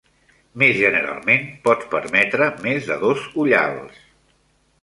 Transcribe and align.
Més 0.61 0.77
generalment, 0.77 1.45
pots 1.69 1.91
permetre 1.93 2.49
més 2.67 2.91
de 2.93 3.01
dos 3.07 3.29
ullals. 3.45 4.05